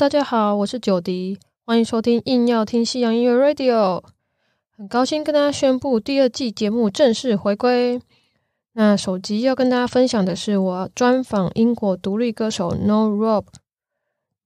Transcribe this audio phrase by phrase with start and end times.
[0.00, 4.02] 大家好，我是九迪，欢迎收听硬要听西洋音乐 Radio。
[4.70, 8.00] 很高兴跟大家宣布第二季节目正式回归。
[8.72, 13.44] 那首集要跟大家分享的是我专访英国独立歌手 No Rob。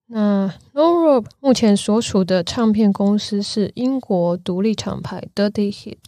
[0.07, 5.99] 那 No Rob 目前所属的唱片公司是英国独立厂牌 Dirty Hit，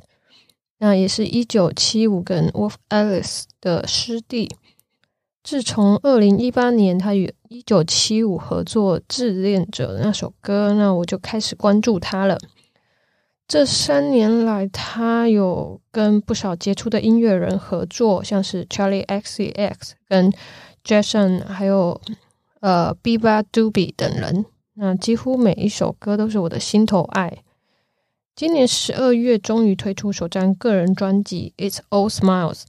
[0.78, 4.50] 那也是一九七五跟 Wolf Alice 的师弟。
[5.46, 12.36] 自从二零一八年他与一九七五合作《自恋者》那首歌，那我就开始关注他了。
[13.46, 20.32] 这三年来，他有跟不少杰出的音乐人合作，像是 Charlie X C X 跟
[20.84, 22.00] Jason，还有
[22.58, 24.46] 呃 Biba Dubi 等人。
[24.74, 27.44] 那几乎每一首歌都是我的心头爱。
[28.34, 32.62] 今年十二月，终于推出首张个人专辑《It's All Smiles》。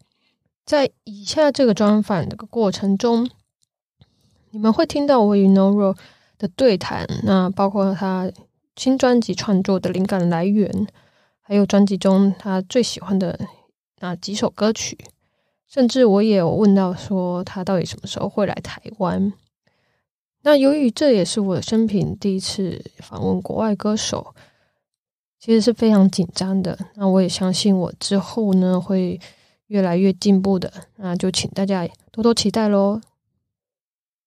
[0.67, 3.29] 在以下这个专访的过程中，
[4.51, 5.95] 你们会听到我与 Noro
[6.37, 8.29] 的对谈，那包括他
[8.75, 10.85] 新专辑创作的灵感来源，
[11.39, 13.39] 还有专辑中他最喜欢的
[13.99, 14.97] 那几首歌曲，
[15.69, 19.31] 甚至我也有问到说他到底什么时候会来台湾。
[20.41, 24.35] 那由于这也是我生平第一次访问国外歌手，
[25.39, 26.77] 其实是非常紧张的。
[26.95, 29.17] 那我也相信我之后呢会。
[29.66, 33.00] 越来越进步的，那就请大家多多期待喽！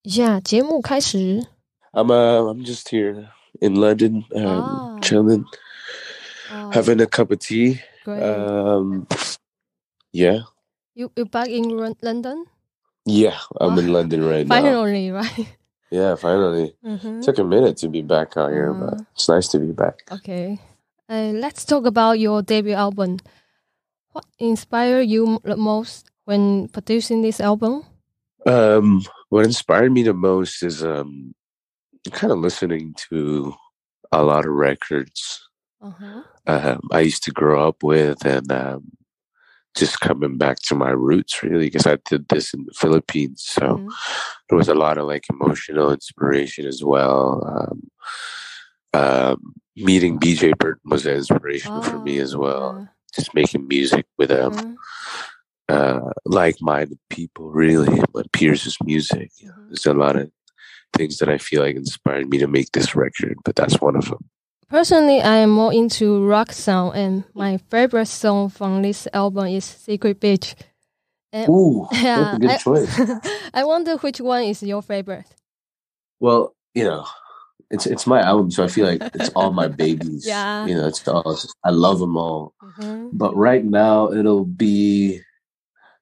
[0.02, 1.46] 以下节目开始。
[1.92, 3.28] I'm uh, I'm just here
[3.60, 5.00] in London, um, ah.
[5.00, 5.44] chilling,
[6.50, 6.70] ah.
[6.72, 7.80] having a cup of tea.
[8.04, 8.22] Great.
[8.22, 9.06] Um,
[10.12, 10.42] yeah.
[10.94, 12.46] You you back in London?
[13.04, 14.82] Yeah, I'm in London right finally, now.
[14.82, 15.46] Finally, right?
[15.90, 16.74] Yeah, finally.
[16.84, 17.20] Mm-hmm.
[17.20, 19.04] Took a minute to be back out here, uh, but uh-huh.
[19.14, 20.02] it's nice to be back.
[20.10, 20.58] Okay.
[21.08, 23.18] Uh, let's talk about your debut album.
[24.11, 27.85] what inspired you the most when producing this album?
[28.45, 31.33] Um, what inspired me the most is um,
[32.11, 33.53] kind of listening to
[34.11, 35.41] a lot of records
[35.81, 36.21] uh-huh.
[36.45, 38.91] um, I used to grow up with, and um,
[39.75, 43.61] just coming back to my roots really because I did this in the Philippines, so
[43.61, 43.87] mm-hmm.
[44.49, 47.43] there was a lot of like emotional inspiration as well.
[47.47, 47.91] Um,
[48.93, 52.89] um meeting BJ Burton was an inspiration oh, for me as well.
[53.13, 54.73] Just making music with um mm-hmm.
[55.69, 59.67] uh like-minded people really but Pierce's music mm-hmm.
[59.67, 60.31] there's a lot of
[60.93, 64.05] things that I feel like inspired me to make this record but that's one of
[64.05, 64.29] them
[64.71, 69.65] Personally, I am more into rock sound, and my favorite song from this album is
[69.65, 70.55] "Secret Beach."
[71.33, 73.01] And, Ooh, yeah, good I, choice.
[73.53, 75.25] I wonder which one is your favorite.
[76.21, 77.05] Well, you know,
[77.71, 80.27] it's it's my album, so I feel like it's all my babies.
[80.27, 82.53] yeah, you know, it's all I love them all.
[82.61, 83.09] Mm-hmm.
[83.13, 85.21] But right now, it'll be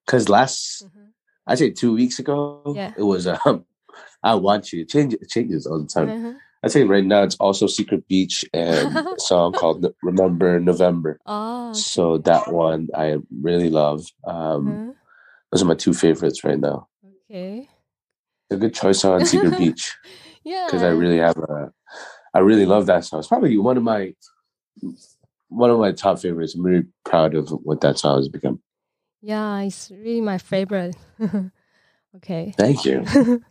[0.06, 1.10] because last mm-hmm.
[1.48, 2.94] I say two weeks ago, yeah.
[2.98, 3.66] it was um,
[4.24, 4.86] I want you.
[4.86, 6.08] Change it changes all the time.
[6.08, 6.32] Mm-hmm.
[6.62, 11.20] I say right now it's also Secret Beach and a song called Remember November.
[11.26, 11.80] Oh, okay.
[11.80, 14.06] so that one I really love.
[14.26, 14.90] Um, mm-hmm.
[15.52, 16.88] Those are my two favorites right now.
[17.30, 17.70] Okay,
[18.50, 19.96] a good choice on Secret Beach.
[20.44, 20.66] Yeah.
[20.68, 21.72] Because I really have a,
[22.34, 23.20] I really love that song.
[23.20, 24.14] It's probably one of my,
[25.50, 26.56] one of my top favorites.
[26.56, 28.62] I'm really proud of what that song has become.
[29.22, 30.96] Yeah, it's really my favorite.
[32.16, 32.54] okay.
[32.58, 33.04] Thank you.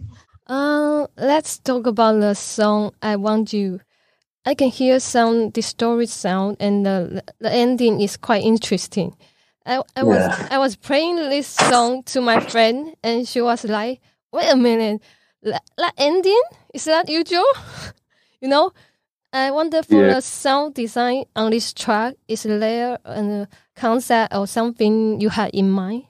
[0.47, 3.81] uh, let's talk about the song "I Want You."
[4.47, 9.15] I can hear some distorted sound, and the the ending is quite interesting.
[9.67, 10.49] I, I was yeah.
[10.51, 14.01] I was playing this song to my friend, and she was like,
[14.33, 15.03] "Wait a minute,
[15.43, 16.43] that ending
[16.75, 17.47] is that usual?
[18.41, 18.73] you know,
[19.33, 20.15] I wonder for yeah.
[20.15, 25.71] the sound design on this track, is there a concept or something you had in
[25.71, 26.05] mind?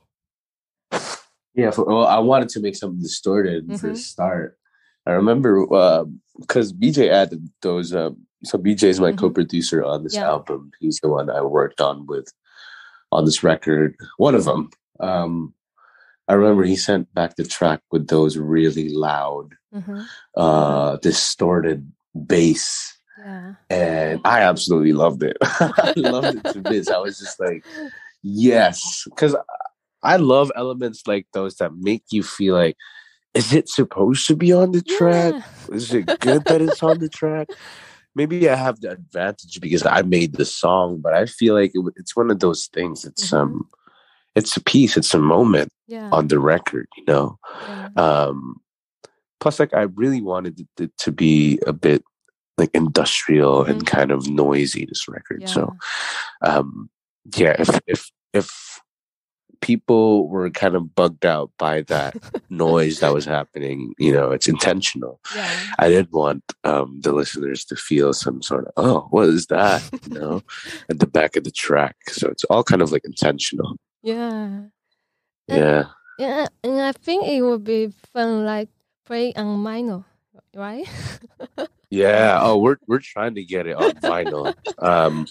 [1.54, 3.76] Yeah, for, well, I wanted to make something distorted mm-hmm.
[3.76, 4.56] for the start.
[5.06, 5.66] I remember
[6.38, 7.92] because uh, BJ added those.
[7.92, 8.10] Uh,
[8.44, 9.18] so BJ is my mm-hmm.
[9.18, 10.28] co-producer on this yeah.
[10.28, 10.70] album.
[10.78, 12.32] He's the one I worked on with
[13.10, 13.96] on this record.
[14.18, 14.70] One of them.
[15.00, 15.54] Um,
[16.28, 20.00] I remember he sent back the track with those really loud, mm-hmm.
[20.36, 21.90] uh, distorted
[22.26, 22.98] bass.
[23.18, 23.54] Yeah.
[23.70, 25.38] And I absolutely loved it.
[25.42, 26.90] I loved it to bits.
[26.90, 27.64] I was just like,
[28.22, 29.04] yes.
[29.06, 29.34] Because
[30.02, 32.76] I love elements like those that make you feel like,
[33.32, 35.34] is it supposed to be on the track?
[35.34, 35.74] Yeah.
[35.76, 37.48] Is it good that it's on the track?
[38.14, 41.92] Maybe I have the advantage because I made the song, but I feel like it,
[41.96, 43.04] it's one of those things.
[43.04, 43.36] It's mm-hmm.
[43.36, 43.68] um
[44.34, 46.10] it's a piece, it's a moment yeah.
[46.12, 47.38] on the record, you know.
[47.66, 47.88] Yeah.
[47.96, 48.60] Um,
[49.40, 52.04] plus, like I really wanted it to be a bit
[52.56, 53.70] like industrial mm-hmm.
[53.72, 54.86] and kind of noisy.
[54.86, 55.48] This record, yeah.
[55.48, 55.76] so
[56.42, 56.90] um,
[57.34, 57.56] yeah.
[57.58, 58.80] If if if
[59.60, 62.16] people were kind of bugged out by that
[62.50, 63.94] noise that was happening.
[63.98, 65.20] You know, it's intentional.
[65.34, 65.60] Yeah.
[65.78, 69.82] I didn't want um, the listeners to feel some sort of, oh, what is that?
[70.06, 70.42] You know,
[70.90, 71.96] at the back of the track.
[72.08, 73.76] So it's all kind of like intentional.
[74.02, 74.62] Yeah.
[75.48, 75.84] Yeah.
[76.18, 78.68] Yeah, and I think it would be fun, like
[79.06, 80.04] play on vinyl,
[80.54, 80.84] right?
[81.90, 82.40] yeah.
[82.42, 84.52] Oh, we're we're trying to get it on vinyl.
[84.82, 85.26] um,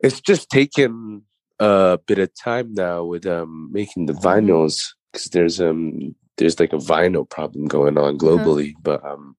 [0.00, 1.22] it's just taken
[1.60, 4.26] a bit of time now with um making the mm-hmm.
[4.26, 8.18] vinyls because there's um there's like a vinyl problem going on uh-huh.
[8.18, 8.80] globally, uh-huh.
[8.82, 9.36] but um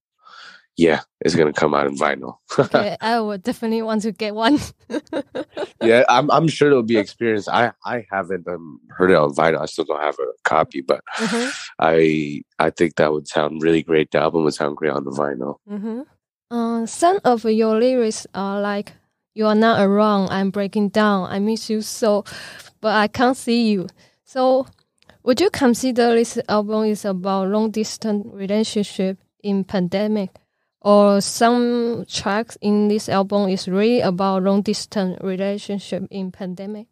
[0.78, 2.38] yeah, it's gonna come out in vinyl.
[2.60, 4.60] okay, I would definitely want to get one.
[5.82, 7.48] yeah, I'm I'm sure it'll be experience.
[7.48, 9.62] I I haven't um, heard it on vinyl.
[9.62, 11.52] I still don't have a copy, but uh-huh.
[11.80, 14.12] I I think that would sound really great.
[14.12, 15.56] The album would sound great on the vinyl.
[15.68, 16.02] Mm-hmm.
[16.50, 18.94] Uh, some of your lyrics are like
[19.34, 20.30] you are not around.
[20.30, 21.30] I'm breaking down.
[21.30, 22.24] I miss you so,
[22.82, 23.88] but I can't see you.
[24.26, 24.68] So,
[25.24, 30.32] would you consider this album is about long distance relationship in pandemic,
[30.82, 36.88] or some tracks in this album is really about long distance relationship in pandemic?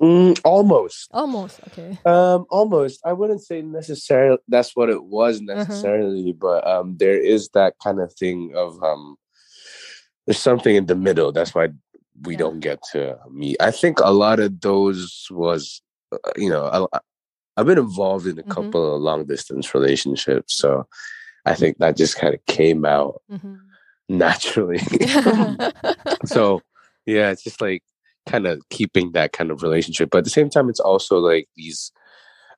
[0.00, 1.08] Mm, almost.
[1.10, 1.60] Almost.
[1.68, 1.98] Okay.
[2.06, 3.00] Um, almost.
[3.04, 5.54] I wouldn't say necessarily that's what it was uh-huh.
[5.54, 6.38] necessarily, uh-huh.
[6.40, 9.16] but um, there is that kind of thing of um,
[10.26, 11.32] there's something in the middle.
[11.32, 11.68] That's why
[12.22, 12.38] we yeah.
[12.38, 13.56] don't get to meet.
[13.60, 15.82] I think a lot of those was,
[16.12, 16.98] uh, you know, I,
[17.58, 18.50] have been involved in a mm-hmm.
[18.52, 20.86] couple of long distance relationships, so
[21.46, 23.54] I think that just kind of came out mm-hmm.
[24.08, 24.78] naturally.
[26.24, 26.60] so
[27.06, 27.82] yeah, it's just like
[28.26, 31.48] kind of keeping that kind of relationship, but at the same time, it's also like
[31.56, 31.92] these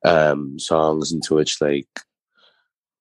[0.05, 1.87] um songs into which like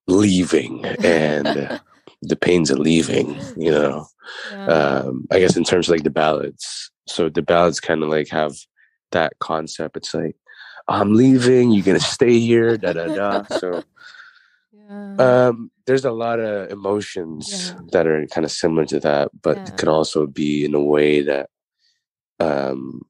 [0.07, 1.79] leaving and
[2.21, 4.05] the pains of leaving you know
[4.51, 4.65] yeah.
[4.67, 8.27] um i guess in terms of like the ballads so the ballads kind of like
[8.27, 8.55] have
[9.11, 10.35] that concept it's like
[10.87, 13.83] i'm leaving you're gonna stay here da da da so.
[15.19, 17.81] Um there's a lot of emotions yeah.
[17.91, 21.21] that are kind of similar to that but it can also be in a way
[21.21, 21.49] that
[22.39, 23.01] um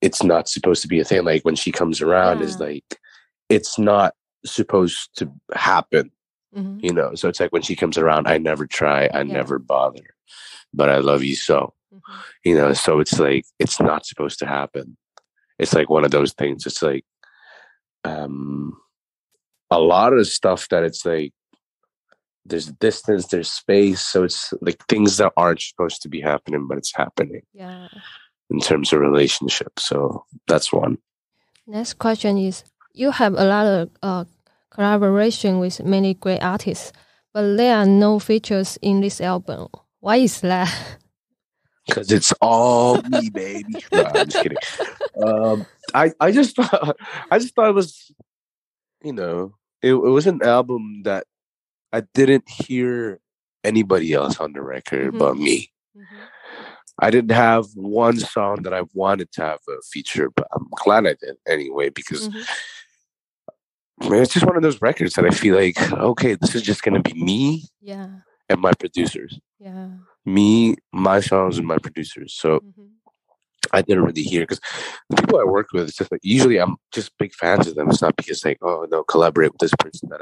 [0.00, 2.98] it's not supposed to be a thing like when she comes around is like
[3.48, 4.14] it's not
[4.44, 6.10] supposed to happen
[6.56, 6.78] Mm-hmm.
[6.84, 9.32] You know, so it's like when she comes around, I never try, I yeah.
[9.32, 10.14] never bother,
[10.74, 11.74] but I love you so.
[11.94, 12.20] Mm-hmm.
[12.44, 14.96] You know, so it's like it's not supposed to happen.
[15.58, 16.66] It's like one of those things.
[16.66, 17.04] It's like
[18.04, 18.76] um
[19.72, 21.32] a lot of stuff that it's like
[22.44, 26.78] there's distance, there's space, so it's like things that aren't supposed to be happening, but
[26.78, 27.42] it's happening.
[27.52, 27.88] Yeah.
[28.50, 30.98] In terms of relationships, so that's one.
[31.66, 34.24] Next question is: You have a lot of uh,
[34.70, 36.92] collaboration with many great artists,
[37.32, 39.68] but there are no features in this album.
[40.00, 40.68] Why is that?
[41.84, 43.74] Because it's all me, baby.
[43.90, 44.58] No, I'm just kidding.
[45.20, 46.96] Um, I I just thought
[47.30, 48.14] I just thought it was,
[49.02, 51.26] you know, it, it was an album that
[51.92, 53.20] I didn't hear
[53.64, 55.18] anybody else on the record mm-hmm.
[55.18, 55.70] but me.
[55.96, 56.16] Mm-hmm.
[57.00, 61.06] I didn't have one song that I wanted to have a feature, but I'm glad
[61.06, 62.42] I did anyway because mm-hmm
[64.08, 66.82] man, it's just one of those records that I feel like, okay, this is just
[66.82, 68.08] gonna be me, yeah,
[68.48, 69.88] and my producers, yeah,
[70.24, 72.34] me, my songs, and my producers.
[72.34, 72.81] So mm-hmm.
[73.72, 74.60] I didn't really hear because
[75.10, 77.90] the people I work with, it's just like usually I'm just big fans of them.
[77.90, 80.20] It's not because like, oh no, collaborate with this person, that,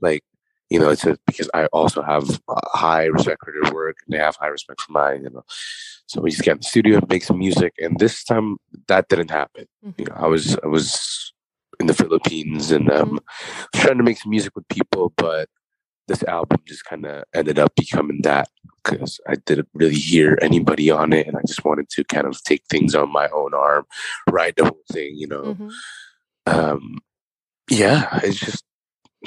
[0.00, 0.22] like
[0.70, 2.40] you know, it's because I also have
[2.72, 5.44] high respect for their work and they have high respect for mine, you know.
[6.06, 8.56] So we just get in the studio and make some music, and this time
[8.88, 9.66] that didn't happen.
[9.84, 10.00] Mm-hmm.
[10.00, 11.32] You know, I was I was
[11.80, 13.80] in the Philippines and um, mm-hmm.
[13.80, 15.48] trying to make some music with people, but
[16.08, 18.48] this album just kind of ended up becoming that
[18.82, 22.42] because I didn't really hear anybody on it, and I just wanted to kind of
[22.44, 23.86] take things on my own arm,
[24.30, 25.42] write the whole thing, you know.
[25.42, 25.68] Mm-hmm.
[26.46, 26.98] Um,
[27.70, 28.64] yeah, it's just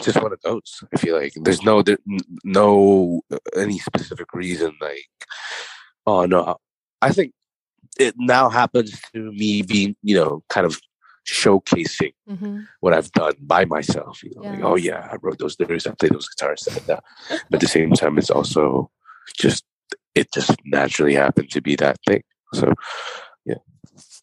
[0.02, 0.84] just one of those.
[0.94, 1.98] I feel like there's no there,
[2.44, 4.76] no uh, any specific reason.
[4.80, 5.08] Like,
[6.06, 6.58] oh no,
[7.02, 7.34] I think
[8.00, 10.80] it now happens to me being you know kind of
[11.28, 12.62] showcasing mm-hmm.
[12.80, 14.24] what I've done by myself.
[14.24, 14.52] You know, yeah.
[14.52, 17.00] like, oh yeah, I wrote those lyrics, I played those guitars, da, da, da.
[17.50, 18.90] but at the same time, it's also
[19.38, 19.64] just
[20.16, 22.24] it just naturally happened to be that thing.
[22.54, 22.74] So
[23.46, 23.56] yeah,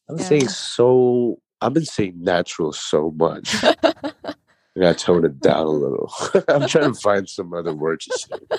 [0.09, 0.25] I'm yeah.
[0.25, 1.39] saying so.
[1.61, 3.55] I've been saying natural so much.
[4.77, 6.13] I gotta tone it down a little.
[6.49, 8.59] I'm trying to find some other words to say.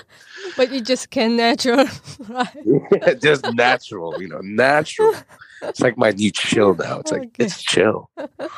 [0.56, 1.84] But you just can natural,
[2.28, 3.20] right?
[3.20, 5.14] just natural, you know, natural.
[5.62, 7.00] It's like my new chill now.
[7.00, 7.44] It's like okay.
[7.44, 8.10] it's chill.
[8.18, 8.48] okay.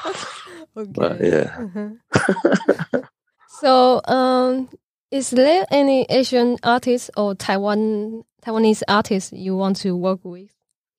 [0.74, 1.56] But yeah.
[1.58, 3.00] Uh-huh.
[3.60, 4.68] so, um,
[5.10, 10.50] is there any Asian artist or Taiwan Taiwanese artist you want to work with?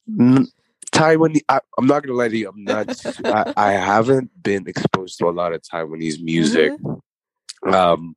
[0.10, 0.48] Mm,
[0.91, 1.44] Taiwanese.
[1.48, 2.50] I, am not gonna lie to you.
[2.50, 3.06] I'm not.
[3.25, 6.72] I, I, haven't been exposed to a lot of Taiwanese music.
[6.74, 7.74] Mm-hmm.
[7.74, 8.15] Um,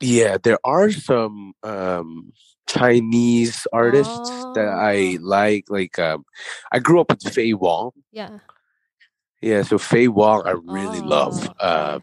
[0.00, 2.32] yeah, there are some um
[2.70, 4.52] Chinese artists oh.
[4.54, 5.22] that I oh.
[5.22, 5.64] like.
[5.68, 6.24] Like, um,
[6.72, 7.90] I grew up with Faye Wong.
[8.12, 8.38] Yeah.
[9.42, 11.06] Yeah, so Faye Wong, I really oh.
[11.06, 11.48] love.
[11.60, 12.02] Um,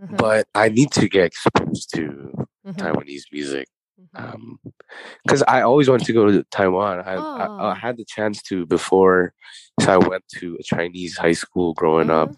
[0.00, 0.16] mm-hmm.
[0.16, 2.70] But I need to get exposed to mm-hmm.
[2.70, 3.68] Taiwanese music
[4.12, 5.42] because mm-hmm.
[5.42, 7.00] um, I always wanted to go to Taiwan.
[7.00, 7.36] I, oh.
[7.36, 9.32] I, I, had the chance to before,
[9.80, 12.30] so I went to a Chinese high school growing mm-hmm.
[12.30, 12.36] up,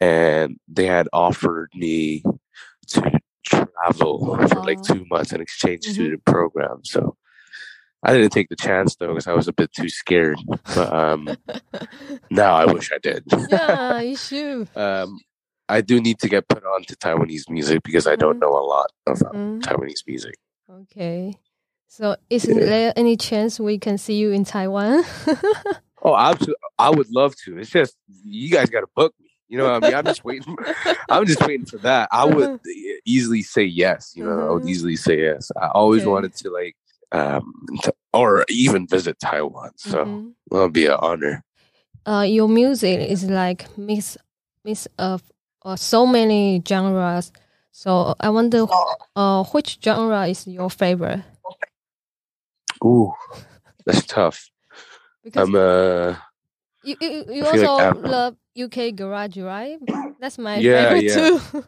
[0.00, 2.22] and they had offered me
[2.90, 5.92] to travel for like two months in exchange mm-hmm.
[5.92, 6.80] student program.
[6.84, 7.16] So
[8.02, 10.38] I didn't take the chance though because I was a bit too scared.
[10.74, 11.28] But um,
[12.30, 13.24] now I wish I did.
[13.50, 14.68] yeah, you should.
[14.76, 15.18] um,
[15.68, 18.40] I do need to get put on to Taiwanese music because I don't mm-hmm.
[18.40, 20.34] know a lot of um, Taiwanese music.
[20.68, 21.34] Okay.
[21.88, 22.54] So, is yeah.
[22.54, 25.02] there any chance we can see you in Taiwan?
[26.02, 26.54] oh, absolutely.
[26.78, 27.58] I would love to.
[27.58, 29.29] It's just you guys got to book me.
[29.50, 29.96] You know what I mean?
[29.96, 30.56] I'm just waiting.
[31.08, 32.08] I'm just waiting for that.
[32.12, 32.98] I would uh-huh.
[33.04, 34.12] easily say yes.
[34.14, 34.48] You know, mm-hmm.
[34.48, 34.68] I would mm-hmm.
[34.68, 35.50] easily say yes.
[35.60, 36.10] I always okay.
[36.10, 36.76] wanted to like,
[37.10, 37.52] um,
[37.82, 39.72] to, or even visit Taiwan.
[39.74, 40.28] So mm-hmm.
[40.52, 41.42] that'll be an honor.
[42.06, 44.16] Uh, your music is like mix,
[44.64, 45.20] mix of
[45.64, 47.32] uh, so many genres.
[47.72, 48.66] So I wonder,
[49.16, 51.24] uh, which genre is your favorite?
[52.84, 53.12] Ooh,
[53.84, 54.48] that's tough.
[55.22, 56.16] Because I'm uh.
[56.82, 59.78] You you, you also like love UK Garage, right?
[60.20, 61.14] That's my yeah, favorite yeah.
[61.14, 61.64] too.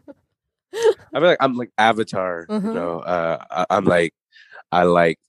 [1.13, 2.45] I feel like I'm like Avatar.
[2.49, 2.67] Uh-huh.
[2.67, 4.13] You know, uh, I, I'm like,
[4.71, 5.19] I like,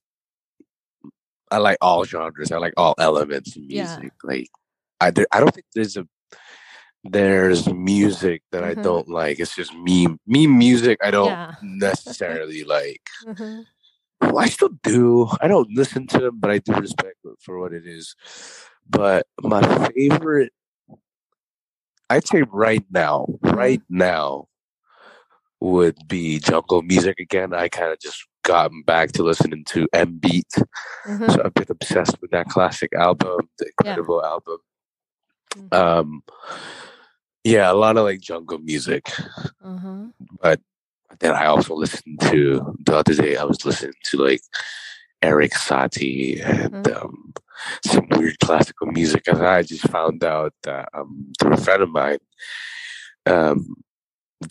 [1.51, 2.51] I like all genres.
[2.51, 4.03] I like all elements of music.
[4.03, 4.09] Yeah.
[4.23, 4.49] Like,
[4.99, 6.07] I I don't think there's a
[7.03, 8.79] there's music that mm-hmm.
[8.79, 9.39] I don't like.
[9.39, 11.55] It's just me me music I don't yeah.
[11.61, 13.01] necessarily like.
[13.25, 13.61] Mm-hmm.
[14.21, 15.27] Well, I still do.
[15.41, 18.15] I don't listen to them, but I do respect it for what it is.
[18.89, 20.53] But my favorite,
[22.09, 23.55] I'd say right now, mm-hmm.
[23.55, 24.47] right now,
[25.59, 27.53] would be jungle music again.
[27.53, 30.51] I kind of just gotten back to listening to M Beat,
[31.07, 31.29] mm-hmm.
[31.29, 34.29] so I've been obsessed with that classic album, the incredible yeah.
[34.29, 34.57] album.
[35.55, 35.73] Mm-hmm.
[35.73, 36.23] Um,
[37.43, 39.05] yeah, a lot of like jungle music.
[39.63, 40.07] Mm-hmm.
[40.41, 40.61] But
[41.19, 43.37] then I also listened to the other day.
[43.37, 44.41] I was listening to like
[45.25, 47.05] Erik Satie and mm-hmm.
[47.05, 47.33] um,
[47.83, 51.89] some weird classical music, and I just found out that um, through a friend of
[51.89, 52.19] mine
[53.25, 53.75] um,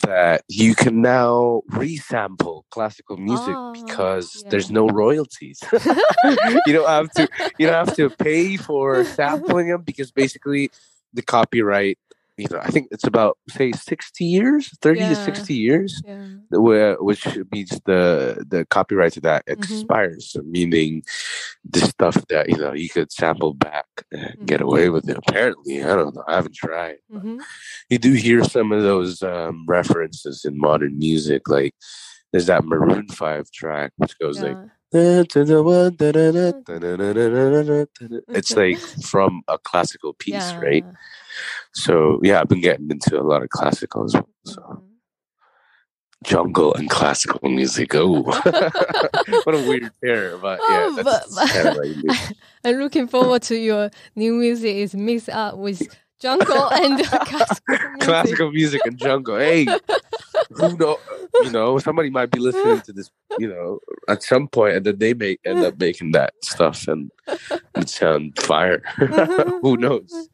[0.01, 4.49] that you can now resample classical music oh, because yeah.
[4.49, 5.61] there's no royalties.
[6.65, 10.71] you don't have to you don't have to pay for sampling them because basically
[11.13, 11.97] the copyright
[12.37, 15.09] you know, I think it's about say sixty years, thirty yeah.
[15.09, 16.27] to sixty years, yeah.
[16.49, 19.61] where which means the the copyright to that mm-hmm.
[19.61, 20.51] expires, mm-hmm.
[20.51, 21.03] meaning
[21.63, 24.45] the stuff that you know you could sample back and mm-hmm.
[24.45, 25.17] get away with it.
[25.17, 26.23] Apparently, I don't know.
[26.27, 26.97] I haven't tried.
[27.11, 27.37] Mm-hmm.
[27.89, 31.73] You do hear some of those um, references in modern music, like
[32.33, 34.49] there's that Maroon Five track which goes yeah.
[34.49, 34.57] like.
[38.29, 40.85] It's like from a classical piece, right?
[41.73, 44.29] So yeah, I've been getting into a lot of classical as well.
[44.45, 44.85] So mm-hmm.
[46.23, 47.95] jungle and classical music.
[47.95, 48.21] Oh,
[49.43, 50.37] what a weird pair!
[50.37, 52.19] But yeah, oh, that's but, kind of like
[52.63, 54.75] I'm looking forward to your new music.
[54.75, 55.81] Is mixed up with
[56.19, 57.99] jungle and classical music.
[57.99, 59.37] classical music and jungle.
[59.37, 59.65] Hey,
[60.51, 60.97] who know?
[61.43, 63.11] You know, somebody might be listening to this.
[63.37, 67.11] You know, at some point, and then they may end up making that stuff and
[67.75, 68.81] it sound fire.
[69.61, 70.29] who knows?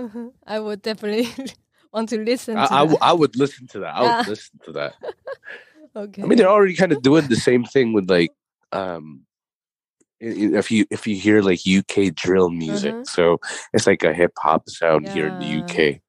[0.00, 0.28] Mm-hmm.
[0.46, 1.28] I would definitely
[1.92, 2.56] want to listen.
[2.56, 3.94] To I, I, I, would listen to that.
[3.94, 4.94] I would listen to that.
[5.96, 6.22] okay.
[6.22, 8.30] I mean, they're already kind of doing the same thing with like,
[8.72, 9.22] um,
[10.20, 13.04] if you if you hear like UK drill music, mm-hmm.
[13.04, 13.40] so
[13.72, 15.12] it's like a hip hop sound yeah.
[15.14, 16.00] here in the UK.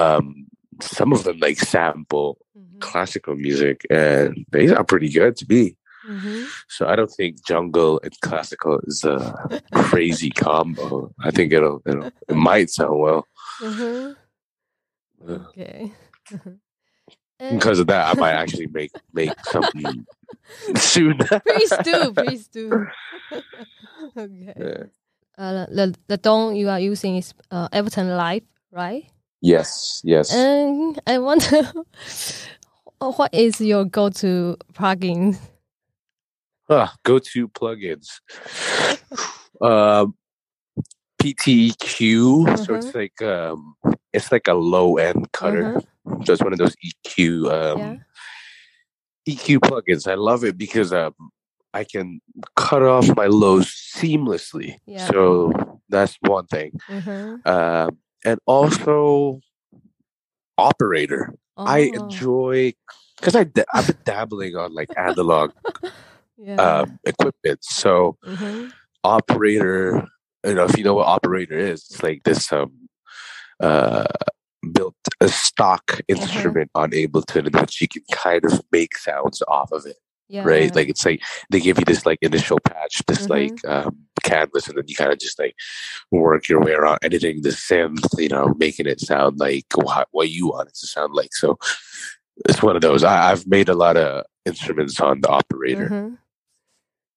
[0.00, 0.46] Um,
[0.80, 2.78] some of them like sample mm-hmm.
[2.78, 5.76] classical music, and they are pretty good to me.
[6.08, 6.44] Mm-hmm.
[6.68, 11.12] So I don't think jungle and classical is a crazy combo.
[11.20, 13.26] I think it'll, it'll it might sound well.
[13.60, 15.30] Mm-hmm.
[15.30, 15.92] Okay.
[17.50, 20.06] because of that, I might actually make make something
[20.76, 21.18] soon.
[21.18, 22.86] please do, please do.
[24.16, 24.54] okay.
[24.58, 24.84] Yeah.
[25.38, 29.06] Uh, the the DAW you are using is uh, Ableton Live, right?
[29.40, 30.32] Yes, yes.
[30.32, 31.72] And I wonder,
[33.00, 35.36] what is your go-to plugin
[36.72, 38.08] uh, go to plugins.
[39.60, 40.14] um,
[41.22, 41.76] PTEQ.
[41.76, 42.56] Mm-hmm.
[42.56, 42.98] So it's mm-hmm.
[42.98, 43.76] like um,
[44.12, 45.74] it's like a low end cutter.
[45.74, 46.24] Mm-hmm.
[46.24, 49.34] So it's one of those EQ um, yeah.
[49.34, 50.10] EQ plugins.
[50.10, 51.14] I love it because um,
[51.74, 52.20] I can
[52.56, 54.76] cut off my lows seamlessly.
[54.86, 55.06] Yeah.
[55.06, 56.72] So that's one thing.
[56.88, 57.36] Mm-hmm.
[57.44, 57.90] Uh,
[58.24, 59.40] and also
[60.58, 61.34] operator.
[61.56, 61.64] Oh.
[61.64, 62.72] I enjoy
[63.16, 65.52] because I I've been dabbling on like analog
[66.42, 66.56] yeah.
[66.56, 67.64] um, equipment.
[67.64, 68.68] So mm-hmm.
[69.04, 70.06] operator,
[70.44, 72.72] you know, if you know what operator is, it's like this um
[73.60, 74.04] uh
[74.72, 76.20] built a stock mm-hmm.
[76.20, 76.84] instrument uh-huh.
[76.84, 79.96] on Ableton in which you can kind of make sounds off of it.
[80.28, 80.44] Yeah.
[80.44, 80.74] Right.
[80.74, 81.20] Like it's like
[81.50, 83.32] they give you this like initial patch, this mm-hmm.
[83.32, 85.54] like um, canvas, and then you kind of just like
[86.10, 90.30] work your way around editing the synth, you know, making it sound like what, what
[90.30, 91.34] you want it to sound like.
[91.34, 91.58] So
[92.48, 93.04] it's one of those.
[93.04, 95.90] I, have made a lot of instruments on the operator.
[95.90, 96.14] Mm-hmm.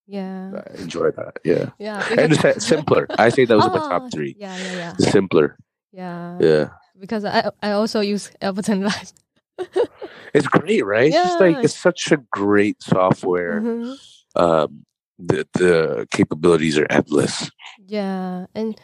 [0.08, 0.52] Yeah.
[0.54, 1.40] I enjoy that.
[1.44, 1.70] Yeah.
[1.80, 2.06] Yeah.
[2.18, 3.08] And it's simpler.
[3.18, 4.36] I say those oh, are my top three.
[4.38, 4.94] Yeah, yeah, yeah.
[4.98, 5.58] Simpler.
[5.92, 6.38] Yeah.
[6.40, 6.70] Yeah.
[7.00, 9.14] Because I I also use Ableton Live.
[10.34, 11.12] it's great, right?
[11.12, 11.22] Yeah.
[11.22, 13.62] It's just like it's such a great software.
[13.62, 14.42] Mm-hmm.
[14.42, 14.86] Um,
[15.18, 17.50] the the capabilities are endless.
[17.88, 18.80] Yeah, and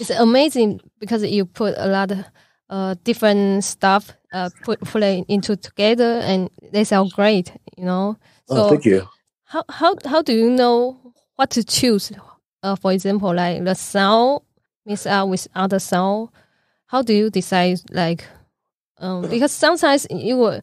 [0.00, 2.24] it's amazing because you put a lot of
[2.70, 7.52] uh, different stuff uh, put it into together, and they sound great.
[7.76, 8.16] You know.
[8.48, 9.06] So oh, thank you.
[9.52, 12.10] How how how do you know what to choose?
[12.62, 14.40] Uh, for example, like the sound
[14.86, 16.30] mix out with other sound.
[16.86, 18.24] How do you decide like
[19.02, 20.62] um, because sometimes you will,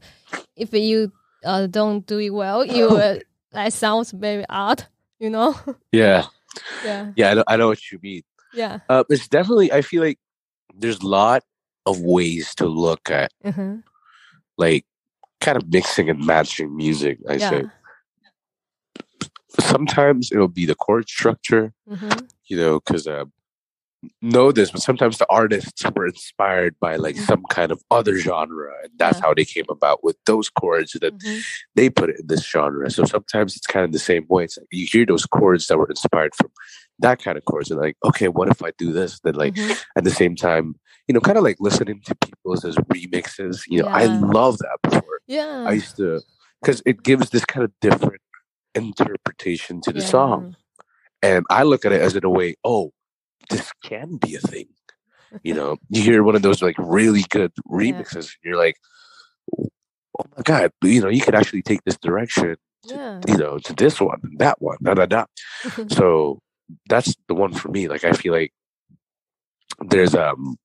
[0.56, 1.12] if you
[1.46, 3.20] uh, don't do it well, you will,
[3.54, 4.86] like sounds very odd,
[5.20, 5.56] you know?
[5.92, 6.26] Yeah.
[6.84, 7.12] Yeah.
[7.16, 8.24] Yeah, I know, I know what you mean.
[8.54, 8.80] Yeah.
[8.90, 10.18] Uh, it's definitely, I feel like
[10.76, 11.44] there's a lot
[11.86, 13.78] of ways to look at, mm-hmm.
[14.58, 14.86] like,
[15.42, 17.50] kind of mixing and matching music, I yeah.
[17.50, 17.64] say.
[19.60, 22.26] Sometimes it'll be the chord structure, mm-hmm.
[22.46, 23.26] you know, because uh,
[24.22, 27.26] know this, but sometimes the artists were inspired by like mm-hmm.
[27.26, 29.26] some kind of other genre, and that's yeah.
[29.26, 31.40] how they came about with those chords that mm-hmm.
[31.76, 32.90] they put it in this genre.
[32.90, 34.46] So sometimes it's kind of the same way.
[34.46, 36.52] It's like you hear those chords that were inspired from
[37.00, 39.20] that kind of chords, and like, okay, what if I do this?
[39.22, 39.74] Then like mm-hmm.
[39.98, 40.76] at the same time,
[41.08, 43.64] you know, kind of like listening to people's as remixes.
[43.68, 43.96] You know, yeah.
[43.96, 45.20] I love that before.
[45.28, 46.22] Yeah, I used to
[46.62, 48.22] because it gives this kind of different
[48.76, 50.06] interpretation to the yeah.
[50.06, 50.56] song.
[51.22, 52.92] And I look at it as in a way, oh,
[53.50, 54.68] this can be a thing.
[55.44, 58.20] You know, you hear one of those like really good remixes, yeah.
[58.20, 58.78] and you're like,
[59.58, 62.56] oh my god, you know, you could actually take this direction.
[62.88, 63.22] To, yeah.
[63.28, 65.26] You know, to this one, that one, da da da.
[65.90, 66.40] so
[66.88, 67.88] that's the one for me.
[67.88, 68.54] Like I feel like
[69.82, 70.58] there's um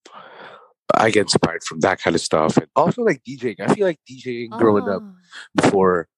[0.96, 3.60] I get inspired from that kind of stuff, and also like DJing.
[3.60, 4.96] I feel like DJing growing oh.
[4.96, 5.02] up
[5.54, 6.08] before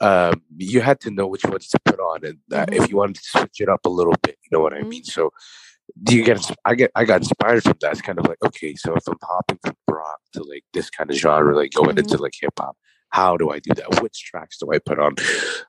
[0.00, 2.82] um, you had to know which ones to put on, and uh, mm-hmm.
[2.82, 4.86] if you wanted to switch it up a little bit, you know what mm-hmm.
[4.86, 5.04] I mean.
[5.04, 5.30] So
[6.02, 8.74] do you get i get i got inspired from that it's kind of like okay
[8.74, 11.98] so if i'm hopping from rock to like this kind of genre like going mm-hmm.
[11.98, 12.76] into like hip-hop
[13.10, 15.14] how do i do that which tracks do i put on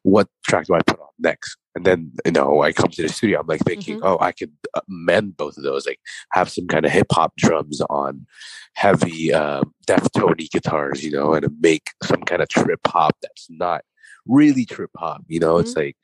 [0.03, 3.09] what track do i put on next and then you know i come to the
[3.09, 4.07] studio i'm like thinking mm-hmm.
[4.07, 4.51] oh i could
[4.87, 5.99] amend both of those like
[6.31, 8.25] have some kind of hip-hop drums on
[8.73, 13.83] heavy uh, deftone guitars you know and make some kind of trip hop that's not
[14.27, 15.61] really trip hop you know mm-hmm.
[15.61, 15.95] it's like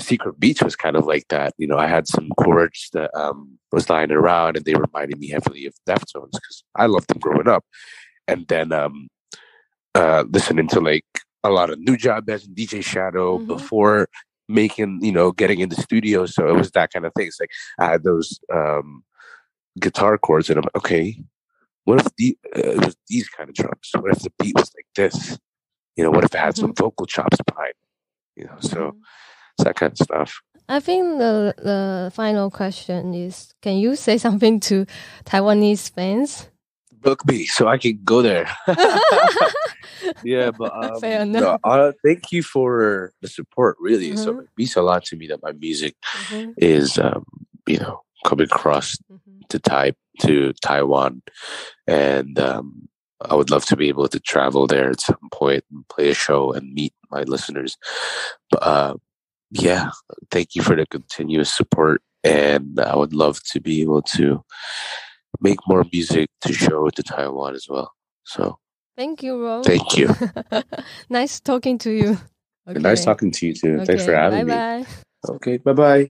[0.00, 1.54] Secret Beach was kind of like that.
[1.56, 5.28] You know, I had some chords that um, was lying around, and they reminded me
[5.28, 7.64] heavily of Deftones because I loved them growing up.
[8.26, 9.08] And then um,
[9.94, 11.06] uh, listening to like
[11.44, 13.46] a lot of Nujabes and DJ Shadow mm-hmm.
[13.46, 14.08] before
[14.48, 16.26] making, you know, getting in the studio.
[16.26, 17.28] So it was that kind of thing.
[17.28, 19.04] It's like I had those um,
[19.78, 21.22] guitar chords, and I'm okay,
[21.84, 23.90] what if the, uh, it was these kind of drums?
[23.98, 25.38] What if the beat was like this?
[25.96, 26.60] You know, what if it had mm-hmm.
[26.60, 27.74] some vocal chops behind?
[28.36, 28.76] You know, so.
[28.76, 28.98] Mm-hmm
[29.58, 30.42] that kind of stuff.
[30.68, 34.86] I think the the final question is: Can you say something to
[35.24, 36.48] Taiwanese fans?
[36.92, 38.48] Book me so I can go there.
[40.24, 41.42] yeah, but um, Fair enough.
[41.42, 43.76] No, uh, thank you for the support.
[43.78, 44.24] Really, mm-hmm.
[44.24, 45.96] so it means a lot to me that my music
[46.28, 46.52] mm-hmm.
[46.56, 47.24] is, um,
[47.66, 49.40] you know, coming across mm-hmm.
[49.50, 51.20] to type to Taiwan,
[51.86, 52.88] and um,
[53.20, 56.14] I would love to be able to travel there at some point and play a
[56.14, 57.76] show and meet my listeners.
[58.50, 58.94] But uh,
[59.50, 59.90] yeah,
[60.30, 62.02] thank you for the continuous support.
[62.22, 64.42] And I would love to be able to
[65.40, 67.92] make more music to show to Taiwan as well.
[68.24, 68.58] So
[68.96, 69.62] thank you, Ro.
[69.62, 70.14] Thank you.
[71.10, 72.18] nice talking to you.
[72.66, 72.78] Okay.
[72.78, 73.74] Nice talking to you too.
[73.74, 74.80] Okay, Thanks for having bye-bye.
[74.80, 74.86] me.
[75.28, 76.02] Okay, bye bye.